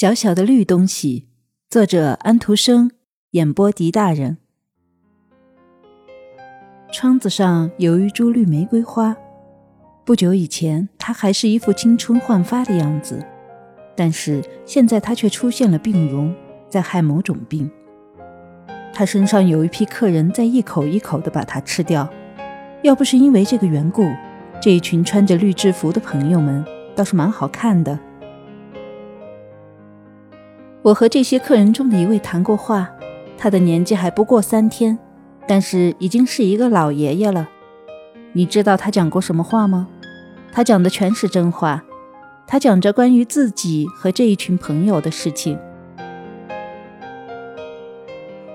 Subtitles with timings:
[0.00, 1.26] 小小的绿东西，
[1.68, 2.92] 作者安徒生，
[3.32, 4.38] 演播狄大人。
[6.92, 9.16] 窗子上有一株绿玫瑰花，
[10.04, 13.26] 不久以前它还是一副青春焕发的样子，
[13.96, 16.32] 但是现在它却出现了病容，
[16.68, 17.68] 在害某种病。
[18.94, 22.08] 它身上有一批客人在一口一口的把它吃掉，
[22.84, 24.08] 要不是因为这个缘故，
[24.62, 27.98] 这一群穿着绿制服的朋友们倒是蛮好看的。
[30.88, 32.88] 我和这些客人中的一位谈过话，
[33.36, 34.98] 他的年纪还不过三天，
[35.46, 37.46] 但是已经是一个老爷爷了。
[38.32, 39.86] 你知道他讲过什么话吗？
[40.50, 41.84] 他讲的全是真话。
[42.46, 45.58] 他讲着关于自己和这一群朋友的事情。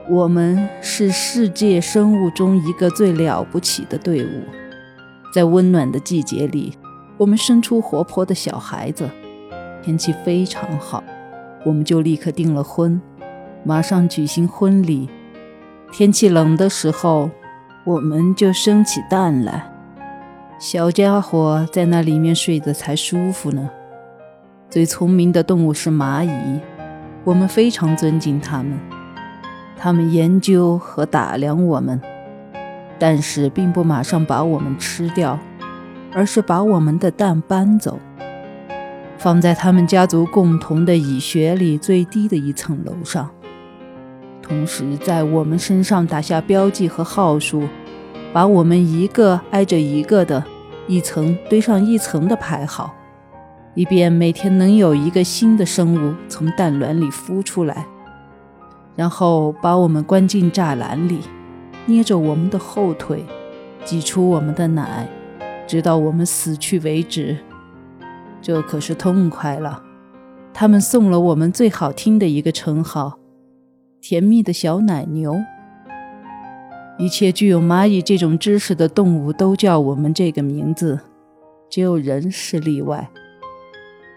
[0.09, 4.41] 我们是世界生物中一个最了不起的队伍，
[5.31, 6.75] 在温暖的季节里，
[7.15, 9.07] 我们生出活泼的小孩子。
[9.83, 11.03] 天气非常好。
[11.65, 13.01] 我们就立刻订了婚，
[13.63, 15.09] 马上举行婚礼。
[15.91, 17.29] 天气冷的时候，
[17.85, 19.69] 我们就生起蛋来。
[20.59, 23.69] 小家伙在那里面睡得才舒服呢。
[24.69, 26.59] 最聪明的动物是蚂蚁，
[27.23, 28.79] 我们非常尊敬它们。
[29.77, 32.01] 它们研究和打量我们，
[32.97, 35.37] 但是并不马上把我们吃掉，
[36.13, 37.99] 而是把我们的蛋搬走。
[39.23, 43.29] 放在他们家族共同的蚁穴里最低的一层楼上，
[44.41, 47.63] 同时在我们身上打下标记和号数，
[48.33, 50.43] 把我们一个挨着一个的，
[50.87, 52.93] 一层堆上一层的排好，
[53.75, 57.87] 以便每天能有一个新的生物从蛋卵里孵出来，
[58.97, 61.19] 然后把我们关进栅栏里，
[61.85, 63.23] 捏着我们的后腿，
[63.85, 65.07] 挤出我们的奶，
[65.65, 67.37] 直到我们死去为止。
[68.43, 69.81] 这可是痛快了！
[70.53, 73.17] 他们送了我们最好听的一个称号——
[74.01, 75.39] 甜蜜的小奶牛。
[76.99, 80.99] 一切具有蚂蚁这种知识的动物都叫我们这个名字，
[81.69, 83.09] 只有人是例外。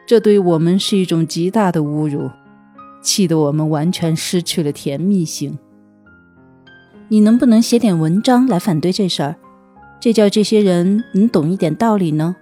[0.07, 2.29] 这对我们是一种极大的侮辱，
[3.01, 5.57] 气得我们完全失去了甜蜜性。
[7.09, 9.37] 你能不能写点文章来反对这事儿？
[10.01, 12.35] 这叫这些人能懂一点道理呢？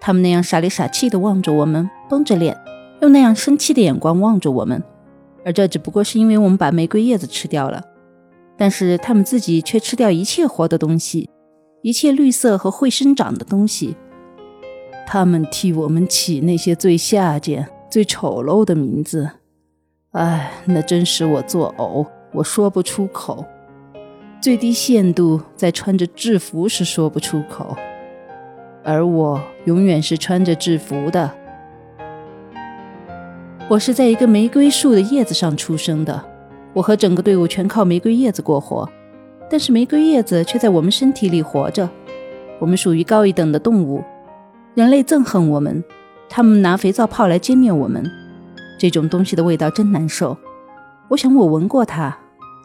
[0.00, 2.56] 他们那样傻里傻气地望着我们，绷着脸，
[3.02, 4.82] 用那样生气的眼光望着我们，
[5.44, 7.84] 而这只不过是因为我们把玫瑰叶子吃掉了。
[8.56, 11.30] 但是他们自己却吃掉一切活的东西，
[11.82, 13.96] 一切绿色和会生长的东西。
[15.06, 19.30] 他们替我们起那些最下贱、最丑陋的名字，
[20.12, 22.06] 哎，那真使我作呕。
[22.32, 23.44] 我说不出口，
[24.40, 27.76] 最低限度在穿着制服时说不出口。
[28.90, 31.30] 而我永远是穿着制服的。
[33.68, 36.20] 我是在一个玫瑰树的叶子上出生的，
[36.72, 38.88] 我和整个队伍全靠玫瑰叶子过活，
[39.48, 41.88] 但是玫瑰叶子却在我们身体里活着。
[42.58, 44.02] 我们属于高一等的动物，
[44.74, 45.84] 人类憎恨我们，
[46.28, 48.04] 他们拿肥皂泡来歼灭我们。
[48.76, 50.36] 这种东西的味道真难受。
[51.08, 52.18] 我想我闻过它。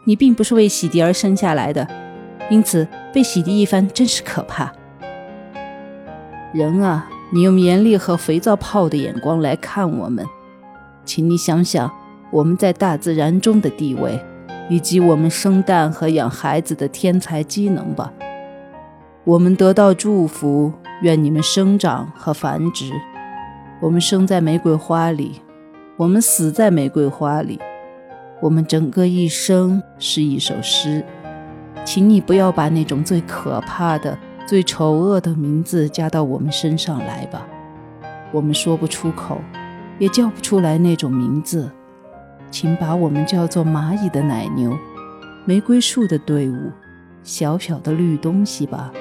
[0.04, 1.86] 你并不是为洗涤而生下来的，
[2.48, 4.72] 因此被洗涤一番真是可怕。
[6.56, 10.24] 人啊，你用严厉和肥皂泡的眼光来看我们，
[11.04, 11.92] 请你想想
[12.30, 14.18] 我们在大自然中的地位，
[14.70, 18.10] 以及我们生蛋和养孩子的天才机能吧。
[19.24, 20.72] 我们得到祝福，
[21.02, 22.90] 愿你们生长和繁殖。
[23.82, 25.42] 我们生在玫瑰花里，
[25.98, 27.60] 我们死在玫瑰花里，
[28.40, 31.04] 我们整个一生是一首诗。
[31.84, 34.18] 请你不要把那种最可怕的。
[34.46, 37.44] 最丑恶的名字加到我们身上来吧，
[38.30, 39.40] 我们说不出口，
[39.98, 41.68] 也叫不出来那种名字，
[42.48, 44.72] 请把我们叫做蚂蚁的奶牛，
[45.44, 46.70] 玫瑰树的队伍，
[47.24, 48.92] 小小的绿东西吧。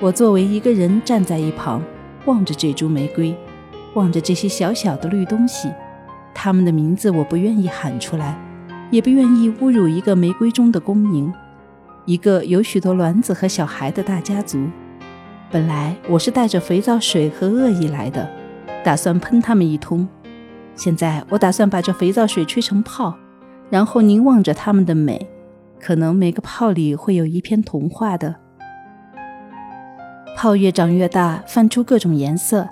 [0.00, 1.82] 我作为一个人站在一旁，
[2.24, 3.36] 望着这株玫瑰，
[3.92, 5.70] 望着这些小小的绿东西，
[6.32, 8.38] 他们的名字我不愿意喊出来，
[8.90, 11.30] 也不愿意侮辱一个玫瑰中的公民。
[12.08, 14.66] 一个有许多卵子和小孩的大家族。
[15.50, 18.26] 本来我是带着肥皂水和恶意来的，
[18.82, 20.08] 打算喷他们一通。
[20.74, 23.14] 现在我打算把这肥皂水吹成泡，
[23.68, 25.28] 然后凝望着他们的美。
[25.78, 28.36] 可能每个泡里会有一篇童话的。
[30.34, 32.66] 泡越长越大，泛出各种颜色。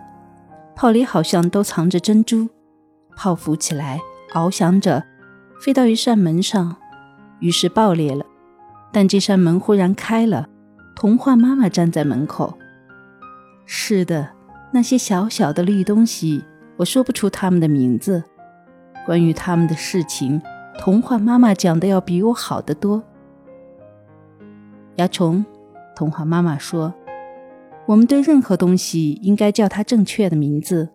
[0.75, 2.49] 泡里好像都藏着珍珠。
[3.15, 4.01] 泡浮起来，
[4.33, 5.05] 翱翔着，
[5.61, 6.77] 飞到一扇门上，
[7.41, 8.26] 于是爆裂了。
[8.97, 10.49] 但这扇门忽然开了，
[10.95, 12.57] 童话妈妈站在门口。
[13.67, 14.31] 是的，
[14.73, 16.43] 那些小小的绿东西
[16.79, 18.25] 我说不出他们的名字。
[19.05, 20.41] 关于他们的事情，
[20.79, 23.03] 童话妈妈讲的要比我好得多。
[24.97, 25.45] 蚜虫，
[25.95, 26.95] 童话妈妈说
[27.85, 30.89] ：“我们对任何东西应该叫它正确的名字。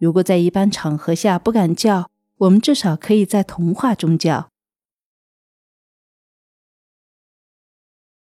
[0.00, 2.08] 如果在一般场合下不敢叫，
[2.38, 4.48] 我们至少可以在童话中叫。